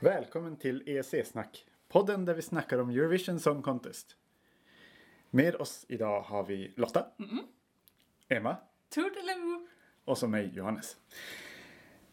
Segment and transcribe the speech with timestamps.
[0.00, 1.66] Välkommen till EEC-snack.
[1.88, 4.16] Podden där vi snackar om Eurovision Song Contest.
[5.30, 7.06] Med oss idag har vi Lotta.
[8.28, 8.56] Emma.
[8.88, 9.66] Toodaloo!
[10.04, 10.96] Och så mig, Johannes.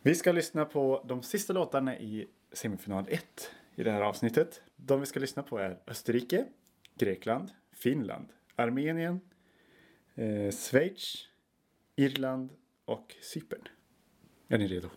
[0.01, 4.61] Vi ska lyssna på de sista låtarna i semifinal 1 i det här avsnittet.
[4.75, 6.45] De vi ska lyssna på är Österrike,
[6.95, 9.19] Grekland, Finland, Armenien,
[10.15, 11.27] eh, Schweiz,
[11.95, 12.49] Irland
[12.85, 13.67] och Cypern.
[14.47, 14.89] Är ni redo?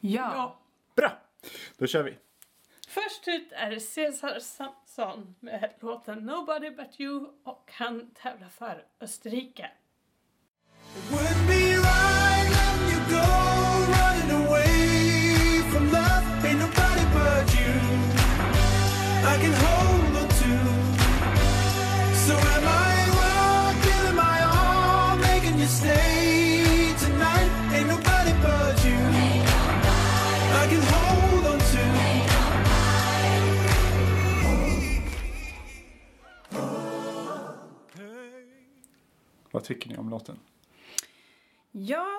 [0.00, 0.32] Ja.
[0.34, 0.58] Ja.
[1.76, 2.18] Då kör vi.
[2.88, 9.70] Först ut är Cesar Samson med låten Nobody But You och han tävlar för Österrike.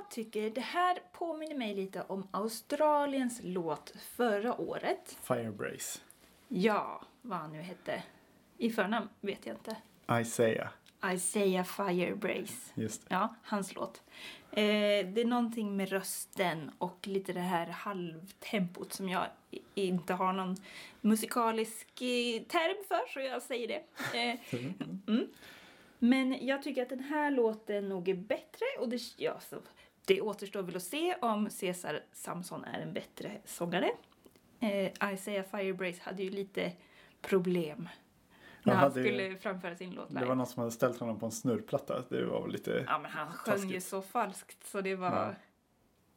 [0.10, 5.18] Jag tycker det här påminner mig lite om Australiens låt förra året.
[5.22, 6.00] Firebrace.
[6.48, 8.04] Ja, vad han nu hette.
[8.58, 9.76] I förnamn vet jag inte.
[10.22, 10.70] Isaiah.
[11.14, 12.72] Isaiah Firebrace.
[12.76, 13.16] Just det.
[13.16, 14.04] Ja, hans låt.
[14.52, 19.26] Eh, det är någonting med rösten och lite det här halvtempot som jag
[19.76, 20.56] inte har någon
[21.02, 23.84] musikalisk eh, term för, så jag säger det.
[24.20, 24.40] Eh,
[25.08, 25.28] mm.
[26.00, 29.56] Men jag tycker att den här låten nog är bättre och det, ja, så,
[30.10, 33.92] det återstår väl att se om Cesar Samson är en bättre sångare.
[34.60, 36.72] Eh, Isaiah Firebrace hade ju lite
[37.22, 37.90] problem
[38.64, 40.26] när Han han skulle framföra sin låt Det live.
[40.26, 42.04] var någon som hade ställt honom på en snurrplatta.
[42.10, 42.84] Det var väl lite...
[42.88, 45.34] Ja, men han sjöng ju så falskt så det var, Ja.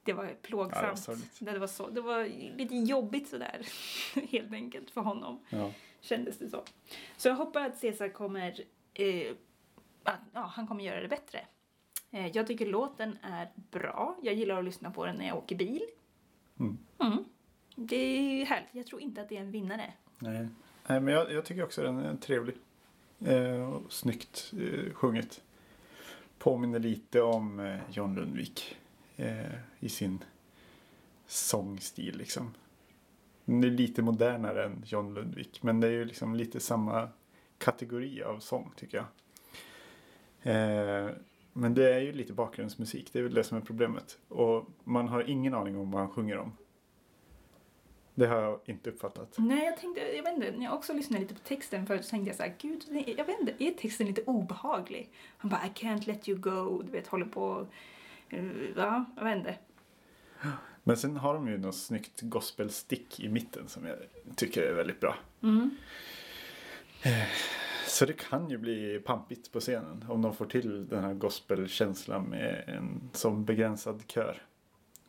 [0.04, 1.30] det var Ja, det var plågsamt.
[1.38, 2.24] det, var så, det var
[2.56, 3.66] lite jobbigt sådär,
[4.30, 5.44] helt enkelt, för honom.
[5.50, 5.70] Ja.
[6.00, 6.62] Kändes det så.
[7.16, 8.60] Så jag hoppas att Cesar kommer,
[8.94, 9.32] eh,
[10.02, 11.46] att, ja, han kommer göra det bättre.
[12.12, 14.16] Eh, jag tycker låten är bra.
[14.22, 15.82] Jag gillar att lyssna på den när jag åker bil.
[16.60, 16.78] Mm.
[16.98, 17.24] Mm.
[17.74, 18.68] Det är härligt.
[18.72, 19.92] Jag tror inte att det är en vinnare.
[20.18, 20.48] Nej.
[20.86, 22.54] Nej, men jag, jag tycker också den är trevlig.
[23.20, 25.40] Eh, och snyggt eh, sjunget.
[26.38, 28.76] Påminner lite om eh, John Lundvik.
[29.16, 30.24] Eh, I sin
[31.26, 32.54] sångstil liksom.
[33.44, 35.62] Den är lite modernare än John Lundvik.
[35.62, 37.08] Men det är ju liksom lite samma
[37.58, 39.06] kategori av sång tycker jag.
[41.54, 43.12] Eh, men det är ju lite bakgrundsmusik.
[43.12, 44.18] Det är väl det som är problemet.
[44.28, 46.52] Och man har ingen aning om vad han sjunger om.
[48.14, 49.34] Det har jag inte uppfattat.
[49.38, 52.10] Nej, jag tänkte, jag vet inte, när jag också lyssnade lite på texten förut så
[52.10, 55.10] tänkte jag så här, gud, nej, jag vet inte, är texten lite obehaglig?
[55.36, 57.66] Han bara, I can't let you go, du vet, håller på,
[58.28, 58.44] eh,
[58.76, 59.54] ja, jag vet inte.
[60.84, 63.96] Men sen har de ju något snyggt gospelstick i mitten som jag
[64.36, 65.16] tycker är väldigt bra.
[65.42, 65.70] Mm.
[67.86, 72.24] Så det kan ju bli pampigt på scenen om de får till den här gospelkänslan
[72.24, 74.42] med en sån begränsad kör.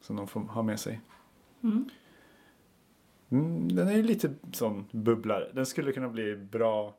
[0.02, 1.02] Som de får ha med sig.
[1.64, 1.90] Mm.
[3.30, 5.52] Mm, den är ju lite sån bubblare.
[5.54, 6.96] Den skulle kunna bli bra.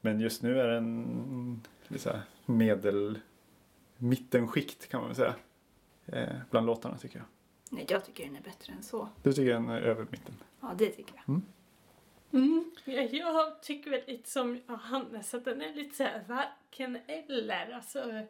[0.00, 3.18] Men just nu är den lite så här medel
[3.96, 5.34] mittenskikt kan man väl säga.
[6.06, 7.26] Eh, bland låtarna tycker jag.
[7.70, 9.08] Nej, jag tycker den är bättre än så.
[9.22, 10.34] Du tycker den är över mitten?
[10.60, 11.28] Ja, det tycker jag.
[11.28, 11.42] Mm.
[12.32, 12.70] Mm.
[12.84, 17.72] Jag, jag tycker väl lite som Johannes att den är lite såhär varken eller.
[17.72, 18.26] Alltså,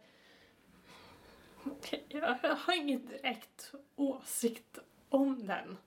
[2.08, 5.78] jag, jag har ingen direkt åsikt om den.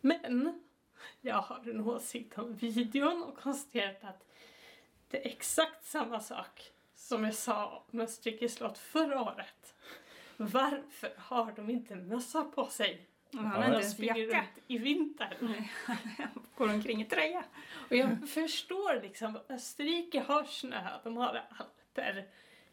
[0.00, 0.62] Men
[1.20, 4.26] jag har en åsikt om videon och konstaterat att
[5.08, 9.74] det är exakt samma sak som jag sa om Österrikes slott förra året.
[10.36, 13.09] Varför har de inte mössa på sig?
[13.32, 14.20] Han har inte ens jacka.
[14.20, 15.64] runt i vintern.
[16.56, 17.44] Går omkring i tröja.
[17.90, 22.26] Och jag förstår liksom, Österrike har snö, de har alper.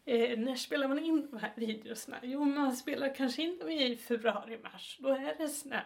[0.04, 2.18] Eh, när spelar man in de här videorna?
[2.22, 4.96] Jo, man spelar kanske in dem i februari, mars.
[5.00, 5.80] Då är det snö.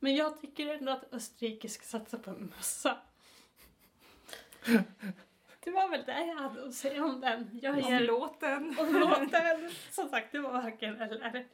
[0.00, 2.98] Men jag tycker ändå att Österrike ska satsa på en mössa.
[5.64, 7.58] Det var väl det jag hade att säga om den.
[7.62, 8.76] Jag Om ger låten.
[8.78, 11.46] och låten, som sagt, det var varken eller.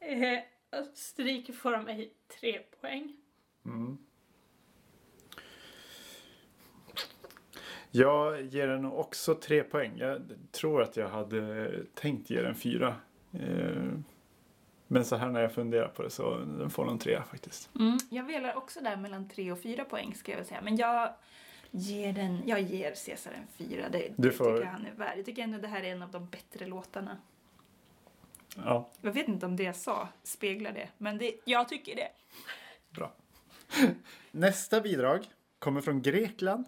[0.00, 0.40] Eh,
[0.72, 3.16] Österrike får av mig tre poäng.
[3.66, 3.98] Mm.
[7.90, 9.92] Jag ger den också tre poäng.
[9.98, 10.22] Jag
[10.52, 12.96] tror att jag hade tänkt ge den fyra.
[13.32, 13.82] Eh,
[14.86, 17.70] Men så här när jag funderar på det så den får nog en trea faktiskt.
[17.80, 20.60] Mm, jag velar också där mellan tre och fyra poäng ska jag väl säga.
[20.62, 21.14] Men jag
[21.70, 23.88] ger den, jag ger Cesar en fyra.
[23.88, 25.18] Det, Du det får- tycker jag han är värd.
[25.18, 27.16] Jag tycker ändå det här är en av de bättre låtarna.
[28.65, 32.09] Ja, Jag vet inte om det jag sa speglar det, men det, jag tycker det.
[32.89, 33.13] bra.
[34.31, 35.25] Nästa bidrag
[35.59, 36.65] kommer från Grekland.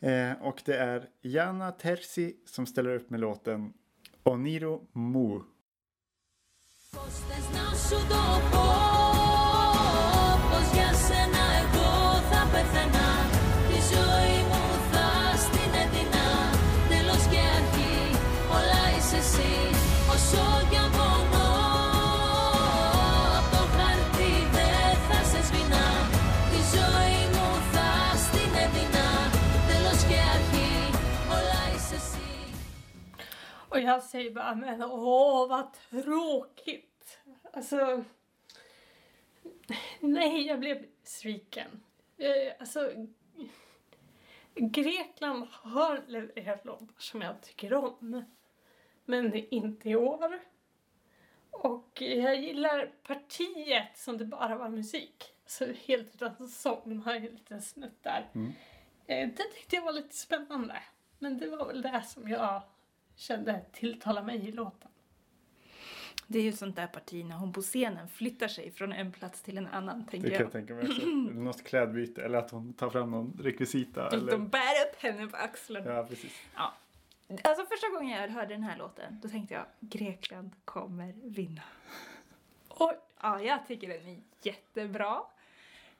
[0.00, 3.72] Eh, och det är Jana Terzi som ställer upp med låten
[4.22, 5.44] Oniro Mou.
[6.92, 8.22] Πώς θες να σου το
[8.52, 8.64] πω
[10.50, 11.90] Πως για σένα εγώ
[12.30, 12.97] θα πεθαίνα
[33.69, 37.19] Och jag säger bara, men åh vad tråkigt.
[37.53, 38.03] Alltså,
[39.99, 41.83] nej, jag blev sviken.
[42.17, 42.91] Eh, Alltså,
[44.55, 48.23] Grekland har levererat låtar som jag tycker om.
[49.05, 50.39] Men inte i år.
[51.51, 55.33] Och jag gillar partiet som det bara var musik.
[55.45, 58.29] Så helt utan sång, man har ju en liten snutt där.
[58.35, 58.51] Mm.
[59.07, 60.83] Eh, Det tyckte jag var lite spännande.
[61.19, 62.61] Men det var väl det som jag
[63.19, 64.89] kände tilltala mig i låten.
[66.27, 69.41] Det är ju sånt där parti när hon på scenen flyttar sig från en plats
[69.41, 70.45] till en annan, Det tänker kan jag.
[70.45, 71.05] jag tänka mig också.
[71.33, 74.09] Något klädbyte eller att hon tar fram någon rekvisita.
[74.09, 74.31] Typ Eller...
[74.31, 75.91] De bär upp henne på axlarna.
[75.93, 76.33] Ja, precis.
[77.43, 81.61] Alltså första gången jag hörde den här låten, då tänkte jag Grekland kommer vinna.
[82.69, 85.21] Oj, Ja, jag tycker den är jättebra.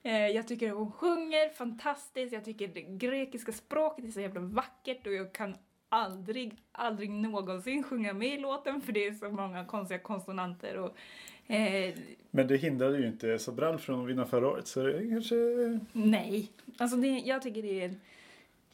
[0.03, 5.07] Eh, Jag tycker hon sjunger fantastiskt, jag tycker det grekiska språket är så jävla vackert
[5.07, 5.57] och jag kan
[5.89, 10.95] aldrig, aldrig någonsin sjunga med i låten för det är så många konstiga konsonanter och
[11.53, 11.93] eh,
[12.31, 15.35] Men det hindrade ju inte Sobral från att vinna förra året så det kanske...
[15.93, 16.51] nej.
[16.77, 17.99] Alltså det, jag tycker det är en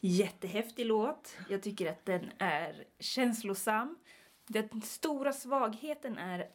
[0.00, 1.36] jättehäftig låt.
[1.48, 3.96] Jag tycker att den är känslosam.
[4.46, 6.48] Den stora svagheten är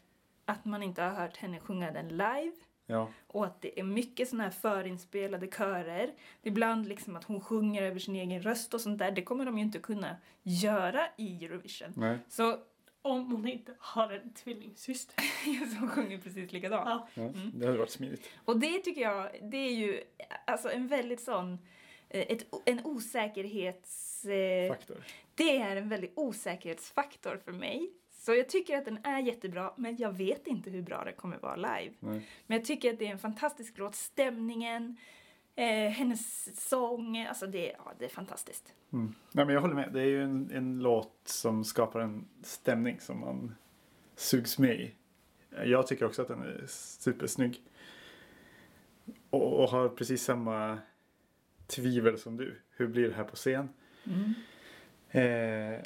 [0.46, 2.52] att man inte har hört henne sjunga den live.
[2.92, 6.14] Ja, Och att det är mycket såna här förinspelade körer.
[6.44, 9.12] Ibland liksom att hon sjunger över sin egen röst och sånt där.
[9.12, 11.94] Det kommer de ju inte kunna göra i Eurovision.
[11.98, 12.18] nej.
[12.30, 12.58] Så
[13.02, 15.16] om hon inte har en tvillingsyster.
[15.80, 16.86] som sjunger precis likadant.
[16.90, 17.08] Ja.
[17.14, 17.52] Ja, Mm.
[17.54, 18.30] Det hade varit smidigt.
[18.46, 20.02] Och det tycker jag, det är ju
[20.46, 21.54] alltså en väldigt sån,
[22.10, 24.26] eh, ett, en osäkerhets...
[24.26, 24.98] Eh, Faktor.
[25.36, 27.90] det är en väldigt osäkerhetsfaktor för mig.
[28.22, 31.38] Så jag tycker att den är jättebra, men jag vet inte hur bra den kommer
[31.38, 31.94] vara live.
[32.00, 32.28] Nej.
[32.48, 33.96] Men jag tycker att det är en fantastisk låt.
[33.96, 34.98] Stämningen,
[35.56, 38.74] eh, hennes sång, alltså det, ja, det är fantastiskt.
[38.94, 39.16] Mm.
[39.32, 39.94] Nej, men jag håller med.
[39.94, 43.56] Det är ju en, en låt som skapar en stämning som man
[44.16, 44.96] sugs med i.
[45.66, 47.62] Jag tycker också att den är supersnygg.
[49.30, 50.78] Och, och har precis samma
[51.68, 52.62] tvivel som du.
[52.72, 53.70] Hur blir det här på scen?
[55.10, 55.82] Eh,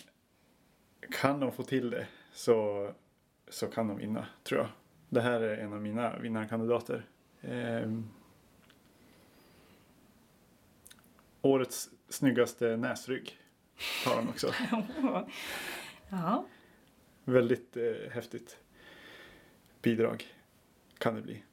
[1.11, 2.89] kan de få till det så,
[3.47, 4.69] så kan de vinna, tror jag.
[5.09, 7.05] Det här är en av mina vinnarkandidater.
[7.41, 7.91] Eh,
[11.41, 13.39] årets snyggaste näsrygg
[14.05, 14.53] har de också.
[16.09, 16.45] ja.
[17.23, 18.59] Väldigt eh, häftigt
[19.81, 20.25] bidrag
[20.97, 21.43] kan det bli.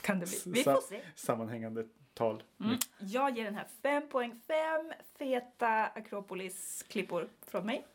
[0.00, 0.52] Kan det bli.
[0.52, 1.00] Vi får se.
[1.14, 2.42] Sammanhängande tal.
[2.60, 2.78] Mm.
[2.98, 4.40] Jag ger den här 5 poäng.
[4.46, 7.86] Fem feta Akropolis-klippor från mig.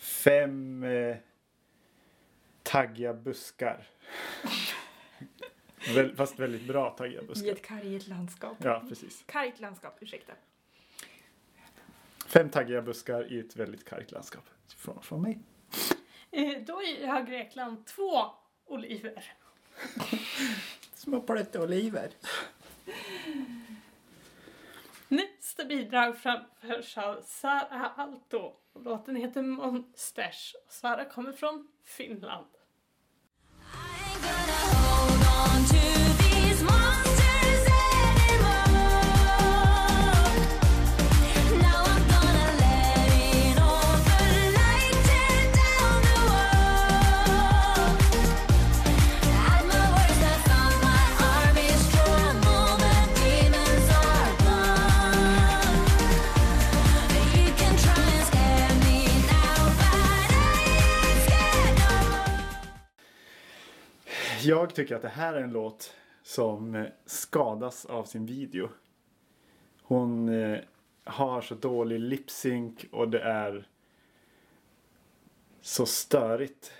[0.00, 1.16] Fem eh,
[2.62, 3.88] taggiga buskar.
[6.16, 7.52] Fast väldigt bra taggiga I buskar.
[7.52, 8.56] ett kargt landskap.
[8.64, 9.22] Ja, precis.
[9.26, 10.32] Kargt landskap, ursäkta.
[12.26, 14.44] Fem taggiga buskar i ett väldigt kargt landskap.
[14.76, 15.38] Från, från mig.
[16.30, 16.74] Eh, Då
[17.06, 18.24] har Grekland två
[18.66, 19.24] oliver.
[20.94, 21.20] Små
[21.56, 22.10] oliver.
[25.50, 28.52] Nästa bidrag framförs av Sara Alto.
[28.84, 30.54] Låten heter Monsters.
[30.68, 32.46] Sara kommer från Finland.
[64.42, 68.68] Jag tycker att det här är en låt som eh, skadas av sin video.
[69.82, 70.58] Hon eh,
[71.04, 73.68] har så dålig lip-sync och det är
[75.60, 76.72] så störigt.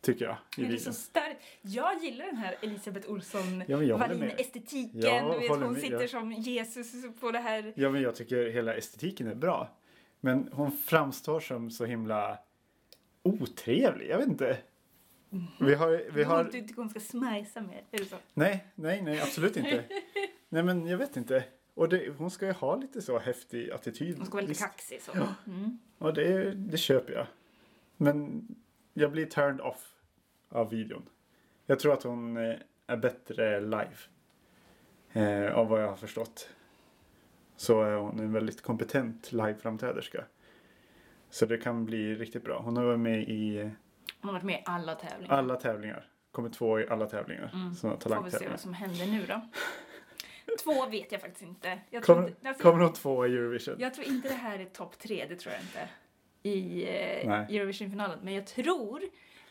[0.00, 0.36] Tycker jag.
[0.56, 1.42] I Är det så starkt?
[1.62, 3.98] Jag gillar den här Elisabeth Olsson Ja, jag.
[3.98, 5.00] Wallin-estetiken.
[5.00, 6.08] Jag du vet, hon med, sitter ja.
[6.08, 7.72] som Jesus på det här.
[7.76, 9.68] Ja, men jag tycker hela estetiken är bra.
[10.20, 12.38] Men hon framstår som så himla
[13.22, 14.08] otrevlig.
[14.10, 14.58] Jag vet inte.
[15.60, 16.12] Vi har...
[16.12, 16.44] Vi har...
[16.44, 17.84] du tycker hon ska smajsa mer?
[17.90, 18.16] Är det så?
[18.34, 19.84] Nej, nej, nej, absolut inte.
[20.48, 21.44] nej men jag vet inte.
[21.74, 24.16] Och det, hon ska ju ha lite så häftig attityd.
[24.16, 24.60] Hon ska vara lite Visst.
[24.60, 25.12] kaxig så.
[25.46, 25.78] Mm.
[25.98, 27.26] Och det, det köper jag.
[27.96, 28.46] Men
[28.94, 29.94] jag blir turned off
[30.48, 31.08] av videon.
[31.66, 32.56] Jag tror att hon eh,
[32.86, 33.96] är bättre live.
[35.12, 36.50] Eh, av vad jag har förstått.
[37.56, 40.24] Så är hon en väldigt kompetent liveframträderska.
[41.30, 42.60] Så det kan bli riktigt bra.
[42.64, 43.70] Hon har varit med i eh,
[44.20, 45.34] Hon har varit med i alla tävlingar.
[45.34, 46.06] alla tävlingar.
[46.32, 47.50] Kommer två i alla tävlingar.
[47.54, 47.74] Mm.
[47.74, 49.40] Såna Får vi se vad som händer nu då.
[50.64, 51.78] Två vet jag faktiskt inte.
[51.90, 53.76] Jag Kommer, inte, alltså, kommer hon två i Eurovision?
[53.78, 55.88] jag tror inte det här är topp tre, det tror jag inte.
[56.42, 57.40] I eh.
[57.40, 58.18] Eurovision-finalen.
[58.22, 59.02] Men jag tror,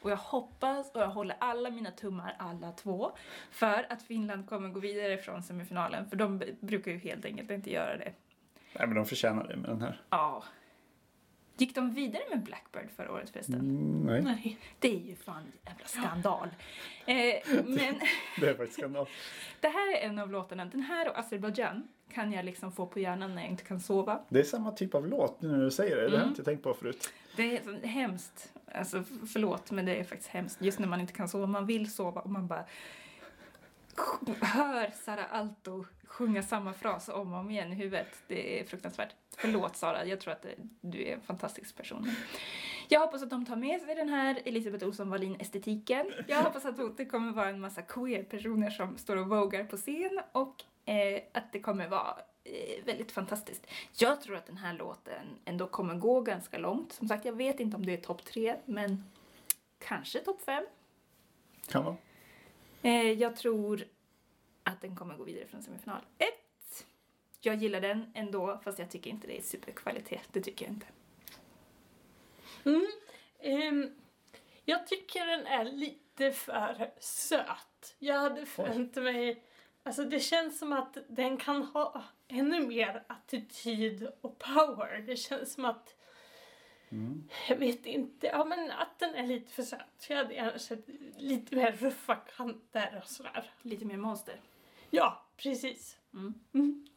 [0.01, 3.11] och jag hoppas och jag håller alla mina tummar, alla två,
[3.51, 6.09] för att Finland kommer gå vidare från semifinalen.
[6.09, 8.13] För de brukar ju helt enkelt inte göra det.
[8.73, 10.01] Nej men de förtjänar det med den här.
[10.09, 10.43] Ja.
[11.57, 13.55] Gick de vidare med Blackbird förra året förresten?
[13.59, 14.57] Mm, nej, Nej.
[14.79, 16.47] Det är ju fan jävla skandal.
[17.05, 17.15] Eh,
[17.65, 17.99] men
[18.39, 19.07] det är faktiskt skandal.
[19.61, 20.65] det här är en av låtarna.
[20.65, 24.21] Den här och Azerbaijan kan jag liksom få på hjärnan när jag inte kan sova.
[24.29, 26.01] Det är samma typ av låt nu när du säger det.
[26.01, 26.29] Det har jag Mm.
[26.29, 27.13] inte tänkt på förut.
[27.35, 28.53] Det är så hemskt.
[28.71, 30.61] Alltså förlåt, men det är faktiskt hemskt.
[30.61, 31.45] Just när man inte kan sova.
[31.47, 32.65] Man vill sova och man bara
[34.41, 38.07] hör Sara Alto sjunga samma fras om och om igen i huvudet.
[38.27, 39.15] Det är fruktansvärt.
[39.37, 40.51] Förlåt Sara, jag tror att eh,
[40.81, 42.11] du är en fantastisk person.
[42.87, 46.11] Jag hoppas att de tar med sig den här Elisabeth Olsson Wallin-estetiken.
[46.27, 50.19] Jag hoppas att det kommer vara en massa queer-personer som står och vågar på scen
[50.31, 53.67] och eh, att det kommer vara eh, väldigt fantastiskt.
[53.97, 56.93] Jag tror att den här låten ändå kommer gå ganska långt.
[56.93, 59.03] Som sagt, jag vet inte om det är topp tre, men
[59.79, 60.63] kanske topp fem.
[61.67, 61.95] Kan vara.
[62.87, 63.83] Eh, jag tror
[64.63, 66.01] att den kommer gå vidare från semifinal.
[66.17, 66.85] Ett.
[67.41, 70.29] Jag gillar den ändå, fast jag tycker inte det är superkvalitet.
[70.31, 70.87] Det tycker jag inte.
[72.63, 72.87] Mm.
[73.39, 73.95] Ehm,
[74.65, 77.95] jag tycker den är lite för söt.
[77.99, 79.43] Jag hade förväntat mig...
[79.83, 85.03] Alltså det känns som att den kan ha ännu mer attityd och power.
[85.07, 85.96] Det känns som att...
[87.47, 88.27] Jag vet inte.
[88.27, 90.05] Ja men att den är lite för söt.
[90.09, 90.85] Jag hade gärna sett
[91.17, 93.51] lite mer ruffa kanter och sådär.
[93.61, 94.41] Lite mer monster.
[94.89, 95.97] Ja, precis.
[96.13, 96.33] Mm.
[96.53, 96.87] Mm.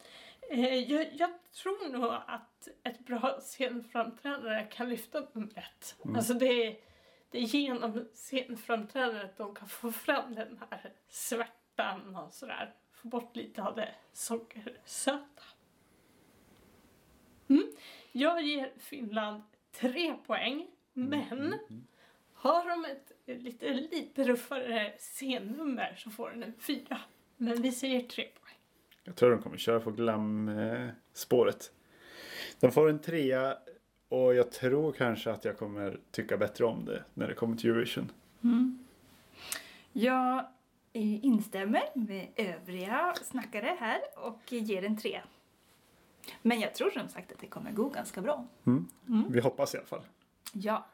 [0.51, 5.97] Eh, jag, jag tror nog att ett bra scenframträdande kan lyfta numret.
[6.17, 6.77] Alltså det är,
[7.31, 12.75] det är genom scenframträdandet de kan få fram den här svärtan och sådär.
[12.93, 15.43] Få bort lite av det sockersöta.
[17.49, 17.73] Mm.
[18.13, 19.43] Jag ger Finland
[19.81, 21.55] tre poäng, men
[22.35, 26.99] har de ett lite, lite ruffare scennummer så får den en fyra.
[27.37, 28.55] Men vi säger tre poäng.
[29.05, 31.73] Jag tror de kommer köra på glam-spåret.
[32.61, 33.59] De får en trea
[34.09, 37.71] och jag tror kanske att jag kommer tycka bättre om det när det kommer till
[37.71, 38.13] Eurovision.
[39.93, 40.39] Jag
[40.93, 45.21] eh, instämmer med övriga snackare här och ger en tre.
[46.43, 48.47] Men jag tror som sagt att det kommer gå ganska bra.
[49.29, 50.03] Vi hoppas i alla fall.
[50.53, 50.87] Ja.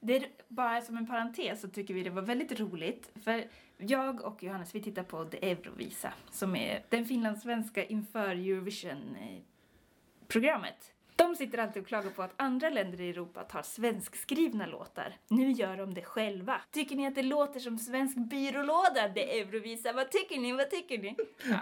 [0.00, 3.10] Det är bara som en parentes så tycker vi det var väldigt roligt.
[3.24, 3.44] För
[3.76, 10.92] jag och Johannes vi tittar på The Eurovisa som är den finlandssvenska inför Eurovision-programmet.
[11.16, 15.16] De sitter alltid och klagar på att andra länder i Europa tar svenskskrivna låtar.
[15.28, 16.60] Nu gör de det själva.
[16.70, 19.92] Tycker ni att det låter som svensk byrålåda, The Eurovisa?
[19.92, 20.52] Vad tycker ni?
[20.52, 21.16] Vad tycker ni?
[21.48, 21.60] Ja.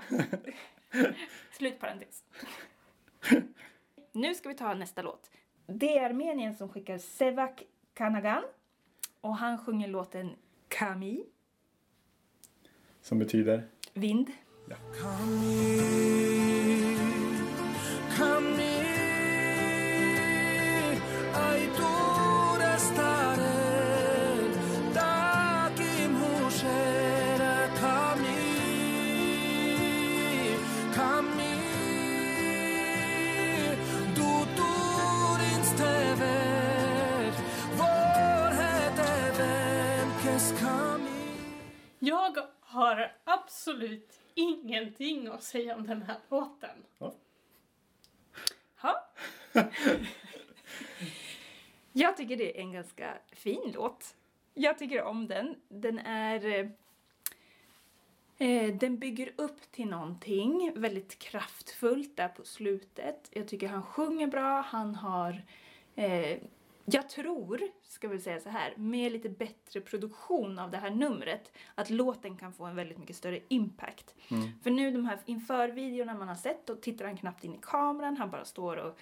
[1.52, 2.22] Slut parentes.
[4.12, 5.30] Nu ska vi ta nästa låt.
[5.66, 7.62] Det är Armenien som skickar Sevak
[7.94, 8.42] Kanagan
[9.20, 10.30] och han sjunger låten
[10.68, 11.24] Kami,
[13.02, 13.62] Som betyder?
[13.94, 14.30] vind.
[15.00, 16.07] Kami,
[42.78, 46.84] har absolut ingenting att säga om den här låten.
[48.76, 49.04] Ha.
[51.92, 54.14] Jag tycker det är en ganska fin låt.
[54.54, 55.54] Jag tycker om den.
[55.68, 56.46] Den är...
[56.60, 56.66] eh,
[58.40, 63.30] Eh, den bygger upp till någonting väldigt kraftfullt där på slutet.
[63.32, 65.42] Jag tycker han sjunger bra, han har...
[65.94, 66.38] Eh,
[66.94, 71.52] jag tror, ska vi säga så här, med lite bättre produktion av det här numret,
[71.74, 74.14] att låten kan få en väldigt mycket större impact.
[74.62, 78.16] För nu de här införvideorna man har sett, då tittar han knappt in i kameran,
[78.16, 78.98] han bara står och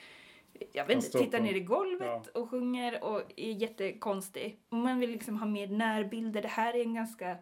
[0.72, 4.58] jag vet inte, tittar på- ner i golvet och sjunger och är jättekonstig.
[4.68, 6.42] Och man vill liksom ha mer närbilder.
[6.42, 7.36] Det här är en ganska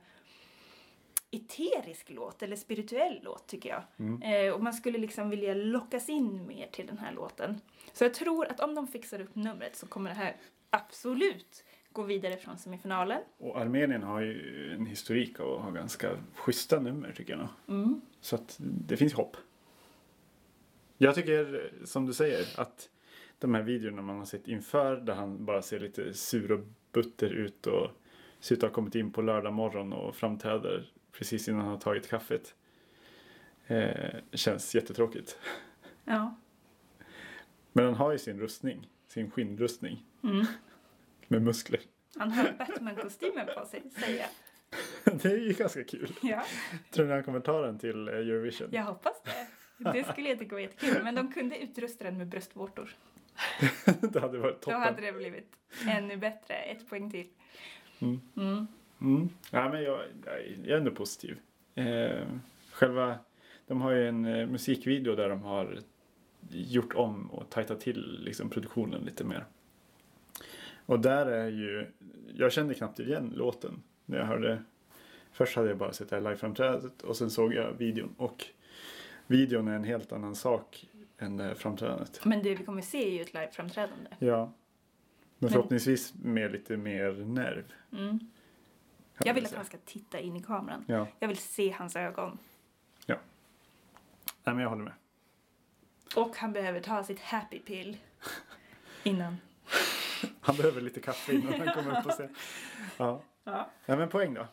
[1.37, 3.83] eterisk låt eller spirituell låt tycker jag.
[3.97, 4.23] Mm.
[4.23, 7.61] Eh, och man skulle liksom vilja lockas in mer till den här låten.
[7.93, 10.37] Så jag tror att om de fixar upp numret så kommer det här
[10.71, 13.21] absolut gå vidare från semifinalen.
[13.39, 17.49] Och Armenien har ju en historik av att ha ganska schyssta nummer tycker jag.
[17.69, 18.01] Mm.
[18.21, 19.37] Så att det finns hopp.
[20.99, 22.89] Jag tycker, som du säger, att
[23.39, 26.61] de här videorna man har sett inför där han bara ser lite sur och
[26.93, 27.91] butter ut och
[28.41, 31.79] ser ut att ha kommit in på lördag morgon och framträder precis innan han har
[31.79, 32.55] tagit kaffet.
[33.67, 35.39] Eh, känns jättetråkigt.
[36.05, 36.37] Ja.
[37.73, 40.47] Men han har ju sin rustning, sin skinnrustning Mm.
[41.29, 41.81] med muskler.
[42.17, 44.29] Han har Batman-kostymen på sig, säger jag.
[45.23, 46.13] Det är ju ganska kul.
[46.23, 46.45] Ja,
[46.91, 48.69] Tror ni han kommer ta den till eh, Eurovision?
[48.73, 49.47] jag hoppas det.
[49.93, 51.03] Det skulle jag tycka var jättekul.
[51.05, 52.91] Men de kunde utrusta den med bröstvårtor.
[54.13, 54.81] det hade varit Då toppen.
[54.83, 55.53] hade det blivit
[55.89, 56.55] ännu bättre.
[56.55, 57.29] Ett poäng till.
[57.99, 58.21] Mm.
[58.37, 58.67] Mm.
[59.05, 59.29] Mm.
[59.51, 60.35] Ja, men jag, jag
[60.69, 61.39] är- ändå positiv.
[61.75, 62.27] Eh,
[62.73, 63.19] själva,
[63.67, 65.79] de har ju en eh, musikvideo där de har
[66.51, 69.45] gjort om och tajtat till liksom, produktionen lite mer.
[70.87, 71.87] Och där är ju,
[72.35, 74.63] jag kände knappt igen låten när jag hörde.
[75.33, 78.15] Först hade jag bara sett det här liveframträdandet och sen såg jag videon.
[78.19, 78.45] Och
[79.27, 82.21] videon är en helt annan sak än det här framträdandet.
[82.25, 84.11] Men det vi kommer se är ju ett liveframträdande.
[84.19, 84.45] Ja.
[84.47, 84.53] Men
[85.39, 87.65] Men- förhoppningsvis med lite mer nerv.
[87.93, 88.19] Mm.
[89.19, 90.85] Jag vill att han ska titta in i kameran.
[90.89, 92.39] Ja, Jag vill se hans ögon.
[94.45, 94.93] Nej, men jag håller med.
[96.17, 97.97] Och han behöver ta sitt happy pill
[99.03, 99.37] innan.
[100.41, 102.31] Han behöver lite kaffe innan han kommer upp och ser.
[102.97, 103.23] Ja.
[103.47, 103.71] Ja.
[103.87, 104.47] ja, men poäng då.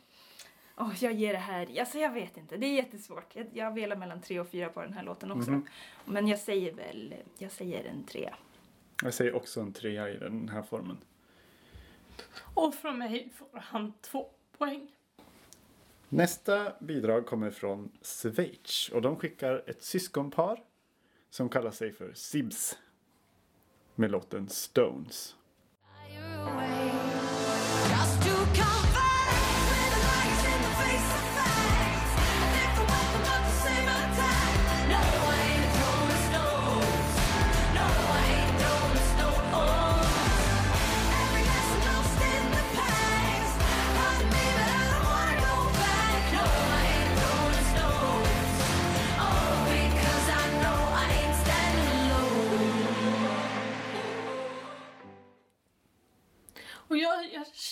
[0.77, 3.35] Åh, jag ger det här, alltså jag vet inte, det är jättesvårt.
[3.35, 5.51] Jag, jag velar mellan tre och fyra på den här låten också.
[5.51, 5.67] Mhm.
[6.05, 8.35] Men jag säger väl, jag säger en trea.
[9.03, 10.97] Jag säger också en trea i den här formen.
[12.53, 14.29] Och från mig får han två
[14.61, 14.91] poäng.
[16.09, 20.63] Nästa bidrag kommer från Schweiz och de skickar ett syskonpar
[21.29, 22.77] som kallar sig för Sibs
[23.95, 25.35] med låten Stones.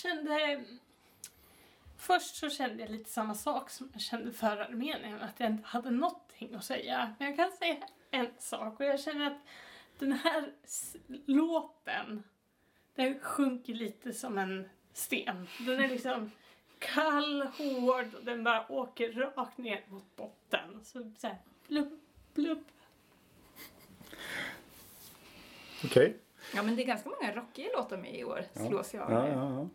[0.02, 0.64] Kände...
[1.98, 5.68] Först så kände jag lite samma sak som jag kände för Armenien, att jag inte
[5.68, 7.16] hade någonting att säga.
[7.20, 7.78] Men jag kan säga
[8.12, 9.42] en sak och jag känner att
[10.00, 10.52] den här
[11.26, 12.24] låten,
[12.96, 15.48] den sjunker lite som en sten.
[15.60, 16.32] Den är liksom
[16.80, 20.80] kall, hård och den bara åker rakt ner mot botten.
[20.84, 22.00] Så såhär, blubb,
[22.34, 22.64] blubb.
[25.86, 26.18] Okej.
[26.56, 29.12] Ja men det är ganska många rockiga låtar med i år, slås jag av.
[29.12, 29.70] Ja, ja,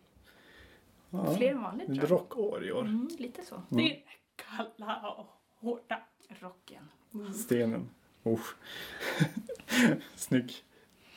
[1.15, 1.37] ja.
[1.37, 2.11] Fler än vanligt tror jag.
[2.11, 2.81] rockår i år.
[2.81, 3.63] Mm, lite så.
[3.69, 4.03] Det är
[4.37, 5.27] kalla och
[5.61, 6.03] hårda.
[6.29, 6.89] Rocken.
[7.35, 7.91] Stenen.
[8.23, 8.41] Oh.
[10.15, 10.53] Snygg.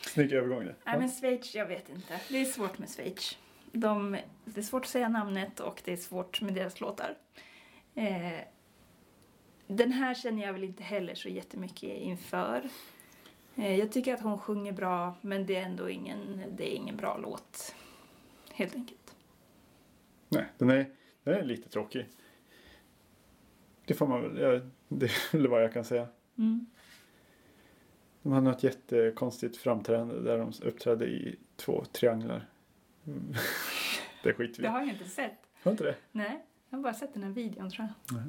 [0.01, 0.75] Snygg övergång där.
[0.86, 2.21] Nej men Schweiz, jag vet inte.
[2.29, 3.38] Det är svårt med Schweiz.
[3.71, 7.17] De, det är svårt att säga namnet och det är svårt med deras låtar.
[7.95, 8.39] Eh,
[9.67, 12.69] den här känner jag väl inte heller så jättemycket inför.
[13.55, 16.97] Eh, jag tycker att hon sjunger bra men det är ändå ingen, det är ingen
[16.97, 17.75] bra låt.
[18.53, 19.07] Helt enkelt.
[20.29, 20.89] Nej, den är,
[21.23, 22.07] den är lite tråkig.
[23.85, 26.07] Det får man väl, det är väl vad jag kan säga.
[26.37, 26.65] Mm.
[28.21, 32.49] De hade något jättekonstigt framträdande där de uppträdde i två trianglar.
[33.07, 33.33] Mm.
[34.23, 35.37] Det skiter vi Det har jag inte sett.
[35.63, 35.95] Har inte det?
[36.11, 38.23] Nej, jag har bara sett den här videon tror jag.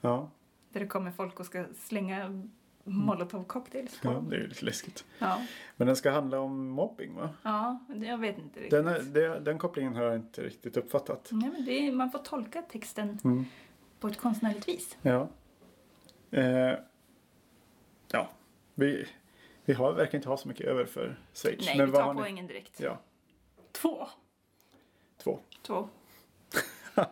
[0.00, 0.30] Ja,
[0.72, 2.48] Där det kommer folk och ska slänga
[2.84, 5.04] molotov cocktails på ja, det är ju lite läskigt.
[5.18, 5.42] Ja.
[5.76, 7.30] Men den ska handla om mobbing va?
[7.42, 8.70] ja, jag vet inte riktigt.
[8.70, 11.28] Den, är, det, den kopplingen har jag inte riktigt uppfattat.
[11.32, 13.44] Nej, men det är, man får tolka texten Mm.
[14.00, 14.96] på ett konstnärligt vis.
[15.02, 15.28] Ja.
[16.30, 16.74] Eh,
[18.12, 18.28] ja,
[18.74, 19.06] vi,
[19.64, 21.66] vi har, verkar inte ha så mycket över för Schweiz.
[21.66, 22.20] Nej, Men vi tar ni?
[22.20, 22.80] poängen direkt.
[22.80, 22.98] Ja,
[23.72, 24.08] Två.
[25.18, 25.40] två.
[25.62, 25.88] Två.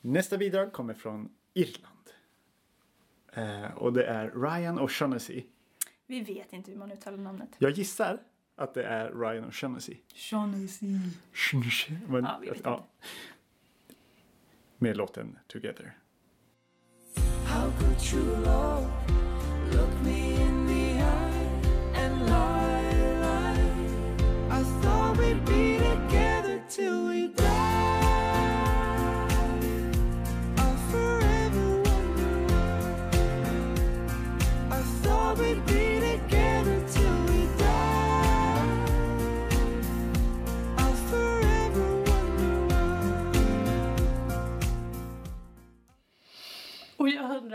[0.00, 2.03] Nästa bidrag kommer från Irland.
[3.34, 5.42] Eh, och det är Ryan O'Shaughnessy.
[6.06, 7.48] Vi vet inte hur man uttalar namnet.
[7.58, 8.18] Jag gissar
[8.56, 9.96] att det är Ryan O'Shaughnessy.
[10.14, 11.92] Shaughnessy.
[12.08, 12.86] Men, Ja, vi vet ja.
[14.78, 15.98] Med låten Together.
[17.46, 18.86] How could you love?
[19.72, 20.23] Look me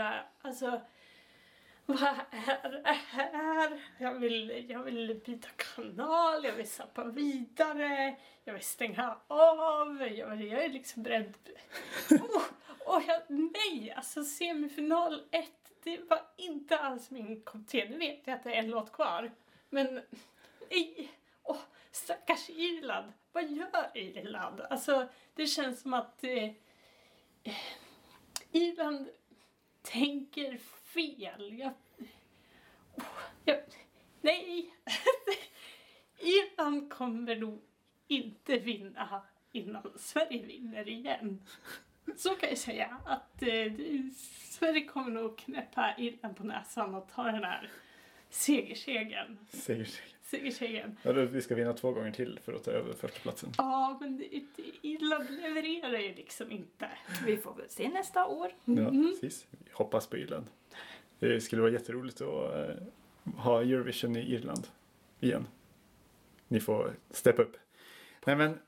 [0.00, 0.80] undrar, alltså
[1.86, 3.80] vad är det här?
[3.98, 10.44] Jag vill, jag vill byta kanal, jag vill zappa vidare, jag vill stänga av, jag,
[10.44, 11.34] jag är liksom beredd.
[12.10, 12.42] Oh,
[12.86, 15.48] oh, jag, nej, alltså semifinal 1,
[15.82, 17.88] det var inte alls min kopp te.
[17.88, 19.30] Nu vet jag att det är en låt kvar,
[19.70, 20.02] men
[20.70, 21.10] nej.
[21.42, 21.60] Oh,
[21.90, 23.12] stackars Irland.
[23.32, 24.60] Vad gör Irland?
[24.60, 26.50] Alltså, det känns som att eh,
[28.52, 29.08] Irland
[29.82, 31.58] tänker fel.
[31.58, 31.72] Jag,
[32.96, 33.04] oh,
[33.44, 33.58] jag,
[34.20, 34.74] nej!
[36.18, 37.60] Irland kommer nog
[38.08, 41.42] inte vinna innan Sverige vinner igen.
[42.16, 43.00] Så kan jag säga.
[43.04, 43.72] Att eh,
[44.50, 47.70] Sverige kommer nog knäppa Irland på näsan och ta den här
[48.30, 49.38] segersegern.
[49.48, 50.50] Segersegern seger.
[50.50, 50.96] Segersegern.
[51.02, 53.50] Ja, vi ska vinna två gånger till för att ta över första platsen.
[53.58, 54.24] Ja, men
[54.82, 56.88] Irland levererar ju liksom inte.
[57.26, 58.50] Vi får väl se nästa år.
[58.64, 59.10] Ja, Mm.
[59.20, 59.46] precis.
[59.50, 60.46] Vi hoppas på Irland.
[61.18, 62.74] Det skulle vara jätteroligt att eh,
[63.36, 64.66] ha Eurovision i Irland
[65.20, 65.46] igen.
[66.48, 67.56] Ni får steppa upp.
[68.26, 68.58] Nej men,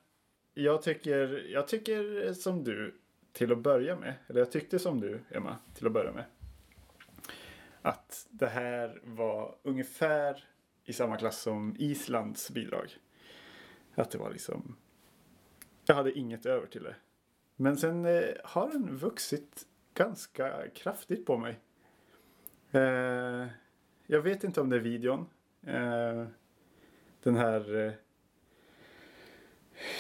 [0.54, 2.94] jag tycker, jag tycker som du
[3.32, 6.24] till att börja med, eller jag tyckte som du Emma till att börja med.
[7.82, 10.44] Att det här var ungefär
[10.84, 12.96] i samma klass som Islands bidrag.
[13.94, 14.76] Att det var liksom,
[15.84, 16.96] jag hade inget över till det.
[17.56, 21.60] Men sen eh, har den vuxit ganska kraftigt på mig.
[22.70, 23.46] Eh,
[24.06, 25.26] jag vet inte om det är videon.
[25.66, 26.26] Eh,
[27.22, 27.92] den här eh,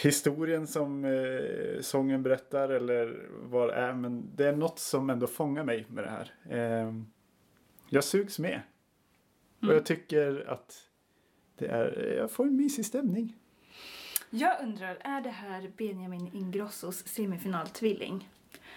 [0.02, 3.92] historien som eh, sången berättar eller vad det är.
[3.92, 6.32] Men det är något som ändå fångar mig med det här.
[6.48, 6.94] Eh,
[7.88, 8.60] jag sugs med.
[9.62, 10.88] Och jag tycker att
[11.58, 13.36] det är, jag får en mysig stämning.
[14.30, 18.28] Jag undrar, är det här Benjamin Ingrossos semifinaltvilling?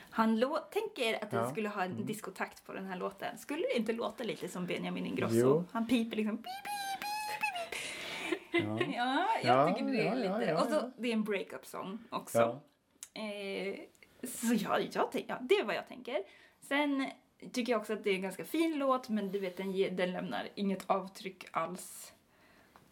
[0.09, 0.39] Han
[0.71, 1.51] tänker att den Ja.
[1.51, 3.37] skulle ha en diskotakt på den här låten.
[3.37, 5.35] Skulle det inte låta lite som Benjamin Ingrosso?
[5.35, 5.63] Jo.
[5.71, 6.45] Han piper liksom pip,
[8.51, 8.79] Ja.
[8.95, 10.53] Ja, jag Ja, tycker det är ja, lite...
[10.55, 12.37] och så, det är en breakup-sång också.
[13.13, 13.21] Ja.
[13.21, 13.75] Eh,
[14.27, 16.17] så ja, jag, ja, det är vad jag tänker.
[16.61, 17.09] Sen
[17.51, 19.91] tycker jag också att det är en ganska fin låt, men du vet, den, ger,
[19.91, 22.13] den lämnar inget avtryck alls.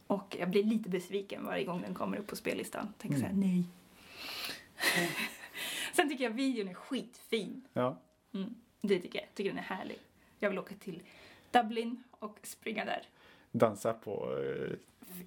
[0.08, 2.93] Och jag blir lite besviken varje gång den kommer upp på spellistan.
[2.97, 3.21] Tänker Mm.
[3.29, 3.63] såhär, nej.
[5.93, 7.62] Sen tycker jag videon är skitfin.
[7.73, 7.97] Ja.
[8.34, 9.36] Mm, det tycker jag.
[9.36, 9.97] tycker den är härlig.
[10.39, 11.01] Jag vill åka till
[11.51, 13.01] Dublin och springa där.
[13.51, 14.71] Dansa på eh,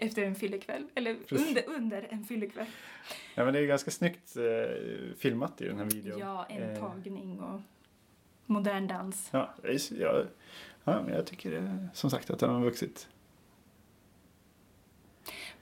[0.06, 0.86] Efter en fyllekväll.
[0.94, 1.48] Eller Precis.
[1.48, 2.66] under, under en fyllekväll.
[3.34, 6.18] Ja, men det är ganska snyggt eh, filmat i den här videon.
[6.18, 7.60] Ja, en Eh, tagning och
[8.46, 9.28] modern dans.
[9.32, 10.24] Ja, är- ja,
[10.84, 13.08] ja, men jag tycker som sagt att den har vuxit.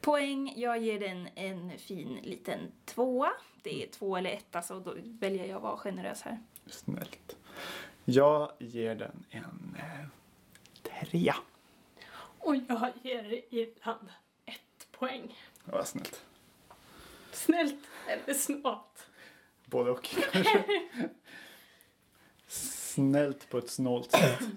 [0.01, 3.31] Poäng, jag ger den en fin liten tvåa.
[3.63, 6.39] Det är två eller etta så då väljer jag att vara generös här.
[6.67, 7.37] Snällt.
[8.05, 10.07] Jag ger den en eh,
[10.83, 11.37] trea.
[12.39, 14.09] Och jag ger Irland
[14.45, 15.39] ett poäng.
[15.65, 16.25] Var snällt.
[17.33, 19.07] Snällt eller snålt?
[19.67, 20.65] Både och kanske.
[22.95, 24.39] Snällt på ett snålt sätt.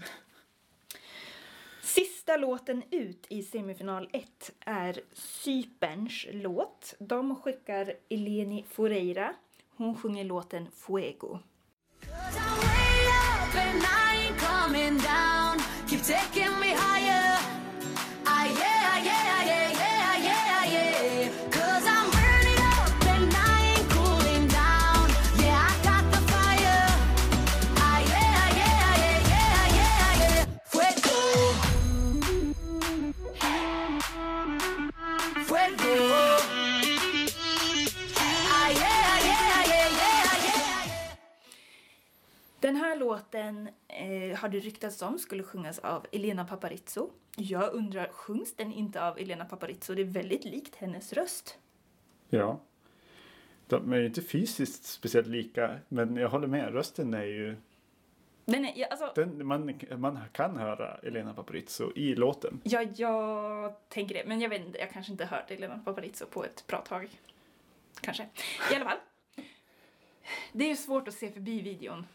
[1.82, 6.96] Sista låten ut i semifinal 1 är Cyperns låt.
[7.00, 9.34] De skickar Eleni Foreira.
[9.78, 11.40] Hon sjunger låten Fuego.
[42.68, 47.10] Den här låten eh, har det ryktats om skulle sjungas av Elena Paparizou.
[47.36, 49.96] Jag undrar, sjungs den inte av Elena Paparizou?
[49.96, 51.58] Det är väldigt likt hennes röst.
[52.30, 52.60] Ja.
[53.68, 56.74] De är ju inte fysiskt speciellt lika, men jag håller med.
[56.74, 57.56] Rösten är ju...
[58.46, 62.62] Den är, ja, alltså, Den, man, man kan höra Elena Paparizou i låten.
[62.64, 66.46] ja, jag tänker det, men jag vet inte, jag kanske inte hört Elena Paparizou på
[66.46, 67.10] ett bra tag.
[68.02, 68.28] Kanske.
[68.72, 69.00] I alla fall.
[70.52, 72.06] Det är ju svårt att se förbi videon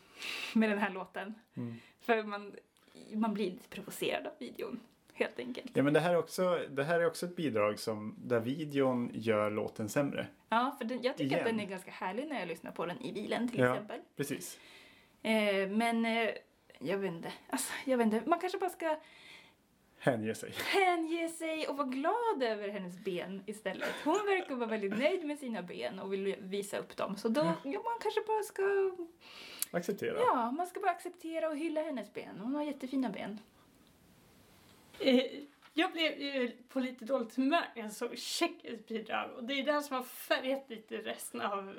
[0.54, 1.34] med den här låten.
[2.00, 2.56] För man,
[3.14, 4.80] man blir lite provocerad av videon,
[5.14, 5.70] helt enkelt.
[5.74, 9.10] Ja, men det här är också, det här är också ett bidrag som, där videon
[9.14, 10.26] gör låten sämre.
[10.48, 11.56] Ja, för den, jag tycker att Igen.
[11.56, 13.72] den är ganska härlig när jag lyssnar på den i bilen till Ja.
[13.74, 14.00] exempel.
[14.16, 14.58] Precis.
[15.22, 16.30] Eh, men eh,
[16.78, 18.96] jag vet inte, alltså, jag vet inte, man kanske bara ska
[19.98, 20.52] Hänge sig.
[20.56, 23.88] hänge sig och vara glad över hennes ben istället.
[24.04, 27.16] Hon verkar vara väldigt nöjd med sina ben och vill visa upp dem.
[27.16, 28.62] Så då, ja, man kanske bara ska
[29.76, 30.18] acceptera.
[30.18, 32.38] Ja, man ska bara acceptera och hylla hennes ben.
[32.40, 33.38] Hon har jättefina ben.
[34.98, 35.24] Eh,
[35.74, 39.64] Jag blev ju på lite dåligt humör när jag såg Tjeckiens bidrag och det är
[39.64, 41.74] det som har färgat lite resten av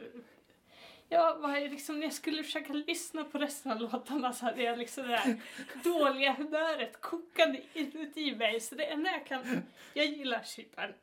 [1.09, 4.63] Ja, vad är liksom, när jag skulle försöka lyssna på resten av låtarna så hade
[4.63, 5.41] jag liksom det där
[5.83, 8.59] dåliga humöret kokande inuti mig.
[8.59, 10.93] Så det enda jag kan, jag gillar Cypern.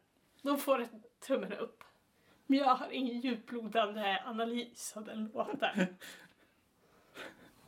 [0.42, 1.84] De får ett tummen upp.
[2.46, 5.86] Men jag har ingen djuplodande analys av den låten.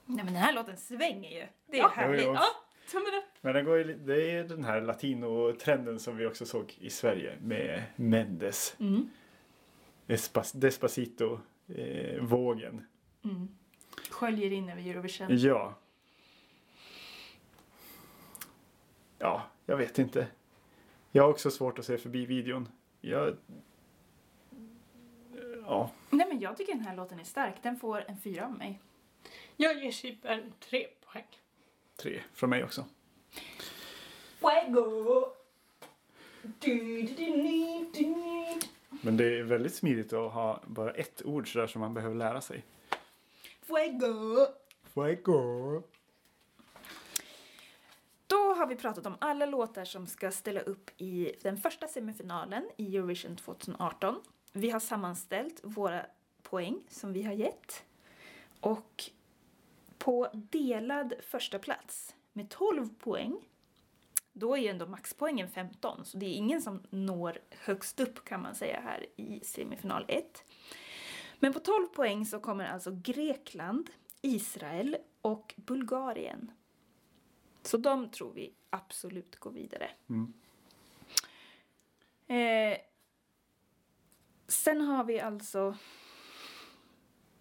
[0.07, 1.47] Nej men den här låten svänger ju.
[1.67, 1.89] Det är Ja.
[1.89, 2.25] härligt.
[2.25, 2.45] Ja,
[2.91, 3.25] tummen upp.
[3.41, 7.39] Men det, går ju, det är den här latino-trenden som vi också såg i Sverige
[7.43, 8.77] med Mendes.
[8.81, 9.11] Mm.
[10.55, 12.87] Despacito-vågen.
[13.25, 13.49] Mm.
[14.11, 15.27] Sköljer in över Eurovision.
[15.39, 15.75] ja.
[19.19, 20.27] Ja, jag vet inte.
[21.13, 22.69] Jag har också svårt att se förbi videon.
[23.01, 23.37] Jag...
[25.67, 27.55] Ja, Nej men jag tycker den här låten är stark.
[27.63, 28.81] Den får en fyra av mig.
[29.57, 31.27] Jag ger Cypern tre poäng.
[31.97, 32.85] tre från mig också.
[34.41, 35.27] Fuego!
[36.43, 38.15] Du, du, du, du, du.
[39.03, 42.41] Men det är väldigt smidigt att ha bara ett ord sådär som man behöver lära
[42.41, 42.65] sig.
[43.63, 44.47] Fuego!
[44.85, 45.83] Fuego.
[48.27, 52.71] Då har vi pratat om alla låtar som ska ställa upp i den första semifinalen
[52.77, 54.21] i Eurovision 2018.
[54.53, 56.07] Vi har sammanställt våra
[56.43, 57.85] poäng som vi har gett.
[58.63, 59.11] Och
[59.99, 63.49] på delad första plats med 12 poäng,
[64.33, 68.43] då är ju ändå maxpoängen 15, så det är ingen som når högst upp kan
[68.43, 70.45] man säga här i semifinal 1.
[71.39, 76.51] Men på 12 poäng så kommer alltså Grekland, Israel och Bulgarien.
[77.63, 79.91] Så de tror vi absolut går vidare.
[80.09, 80.33] Mm.
[82.27, 82.79] Eh,
[84.49, 85.77] sen har vi alltså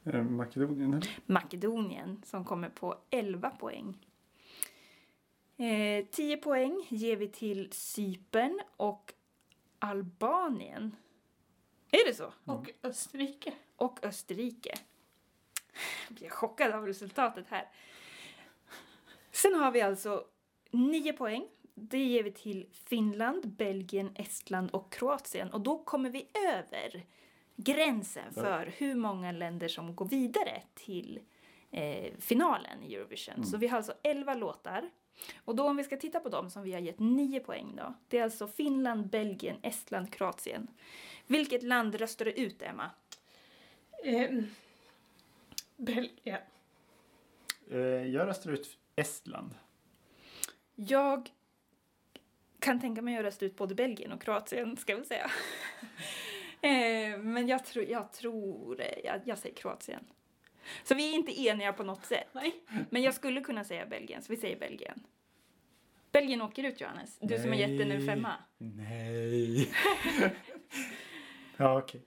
[0.04, 1.20] Eh, Makedonien eller?
[1.26, 3.98] Makedonien som kommer på 11 poäng.
[5.58, 9.14] Eh, 10 poäng ger vi till Cypern och
[9.80, 10.96] Albanien.
[11.92, 12.34] Är det så?
[12.46, 13.54] Och Österrike.
[13.76, 14.74] Och Österrike.
[16.08, 17.68] Jag blir chockad av resultatet här.
[19.32, 20.26] Sen har vi alltså
[20.72, 21.48] 9 poäng.
[21.74, 25.54] Det ger vi till Finland, Belgien, Estland och Kroatien.
[25.54, 27.06] Och då kommer vi över
[27.63, 31.19] gränsen för hur många länder som går vidare till
[31.71, 33.45] eh, finalen i Eurovision.
[33.45, 34.89] Så vi har alltså 11 låtar.
[35.45, 37.93] Och då om vi ska titta på dem som vi har gett 9 poäng då.
[38.08, 40.67] Det är alltså Finland, Belgien, Estland, Kroatien.
[41.28, 42.89] Vilket land röstar du ut, Emma?
[44.04, 44.43] Eh,
[45.78, 46.41] Belgien.
[47.71, 49.56] Eh, jag röstar ut Estland.
[50.76, 51.30] Jag
[52.60, 55.32] kan tänka mig att rösta ut både Belgien och Kroatien, ska väl säga.
[56.62, 60.04] Eh, Men jag tror, jag tror, jag, jag säger Kroatien.
[60.84, 62.28] Så vi är inte eniga på något sätt.
[62.32, 62.54] Nej.
[62.89, 65.04] Men jag skulle kunna säga Belgien, så vi säger Belgien.
[66.12, 67.17] Belgien åker ut, Johannes.
[67.21, 68.06] Du som har gett den en Nej.
[68.08, 68.34] femma.
[68.58, 69.69] Nej.
[71.58, 72.02] ja, okej.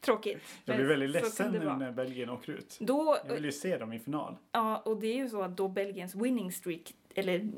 [0.00, 0.42] Tråkigt.
[0.64, 2.76] Jag blir väldigt ledsen nu när Belgien åker ut.
[2.80, 4.36] Då, Jag vill ju se dem i final.
[4.52, 7.50] ja, och det är ju så att då Belgiens winning streak, eller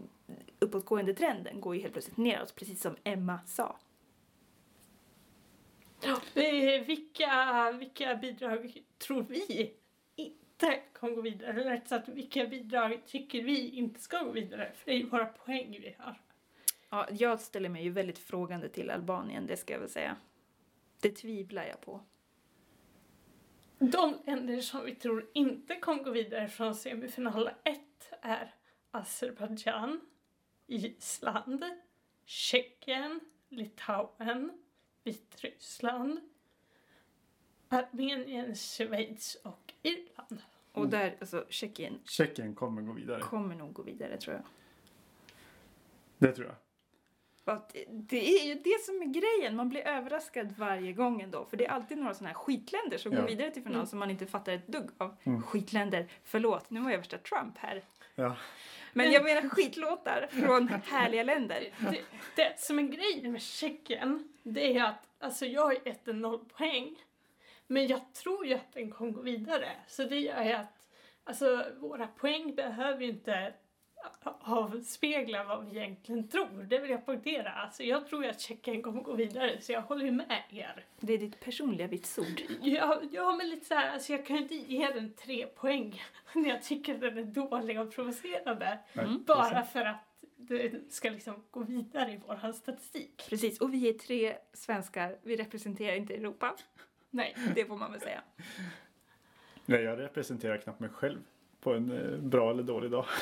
[0.58, 3.76] uppåtgående trenden, går ju helt plötsligt neråt, precis som Emma sa.
[6.86, 9.72] Vilka, vilka bidrag tror vi
[10.14, 11.50] inte kommer gå vidare?
[11.50, 14.72] Eller rätt sagt, vilka bidrag tycker vi inte ska gå vidare?
[14.74, 16.20] För det är ju våra poäng vi har.
[16.90, 20.16] Ja, jag ställer mig ju väldigt frågande till Albanien, det ska jag väl säga.
[21.00, 22.00] Det tvivlar jag på.
[23.78, 27.80] De länder som vi tror inte kommer gå vidare från semifinal 1
[28.22, 28.54] är
[28.90, 30.00] Azerbajdzjan,
[30.66, 31.64] Island,
[32.24, 34.50] Tjeckien, Litauen,
[35.12, 36.20] Vitryssland,
[37.68, 40.42] Armenien, Schweiz och Irland.
[40.72, 43.20] Och där, alltså Tjeckien Tjeckien kommer gå vidare.
[43.20, 44.44] kommer nog gå vidare tror jag.
[46.18, 46.56] Det tror jag.
[47.44, 51.20] Och att det- det är ju det som är grejen, man blir överraskad varje gång
[51.20, 51.44] ändå.
[51.44, 53.20] För det är alltid några sådana här skitländer som Ja.
[53.20, 53.86] går vidare till final Mm.
[53.86, 55.16] som man inte fattar ett dugg av.
[55.24, 55.42] Mm.
[55.42, 57.84] Skitländer, förlåt, nu var jag värsta Trump här.
[58.14, 58.36] Ja.
[58.92, 61.68] Men jag menar skitlåtar från härliga länder.
[61.90, 62.02] Det,
[62.36, 66.44] det som är grejen med Tjeckien, det är att alltså jag har gett en noll
[66.56, 66.96] poäng.
[67.66, 69.68] Men jag tror ju att den kommer gå vidare.
[69.86, 70.88] Så det gör ju att
[71.24, 73.52] alltså, våra poäng behöver ju inte
[74.40, 76.62] avspegla vad vi egentligen tror.
[76.68, 77.52] Det vill jag poängtera.
[77.52, 80.84] Alltså, jag tror ju att Tjeckien kommer gå vidare, så jag håller ju med er.
[81.00, 82.42] Det är ditt personliga vitsord.
[82.62, 86.02] Ja, ja men lite så här, alltså jag kan ju inte ge den tre poäng
[86.32, 88.78] när jag tycker att den är dålig och provocerande.
[88.92, 89.24] Mm.
[89.26, 90.07] Bara för att
[90.38, 93.26] det ska liksom gå vidare i vår statistik.
[93.28, 96.56] Precis, och vi är tre svenskar, vi representerar inte Europa.
[97.10, 97.36] Nej.
[97.54, 98.22] Det får man väl säga.
[99.66, 101.18] Nej, jag representerar knappt mig själv
[101.60, 103.06] på en eh, bra eller dålig dag.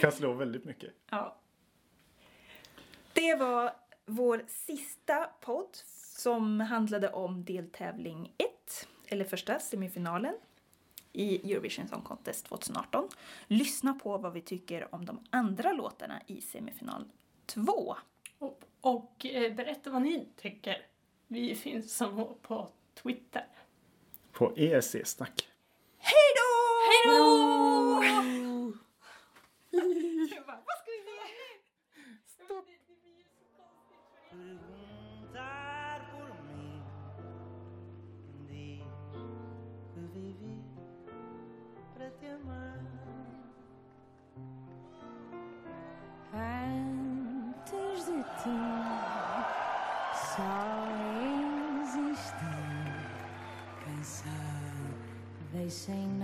[0.00, 0.90] kan slå väldigt mycket.
[1.10, 1.36] Ja.
[3.12, 3.72] Det var
[4.06, 5.76] vår sista podd
[6.16, 10.34] som handlade om deltävling 1, eller första semifinalen
[11.12, 13.08] i Eurovision Song Contest 2018.
[13.46, 17.04] Lyssna på vad vi tycker om de andra låtarna i semifinal
[17.46, 17.96] 2.
[18.38, 20.86] Och, och eh, berätta vad ni tycker.
[21.26, 23.46] Vi finns som på Twitter.
[24.32, 25.48] På ESC-snack.
[25.98, 26.48] Hej då!
[26.88, 27.28] Hej då!
[30.46, 31.48] Vad ska vi göra nu?
[34.30, 35.77] Perguntar
[55.78, 56.17] sing